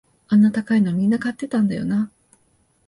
[0.29, 2.11] あんな高いのみんな買ってたんだよな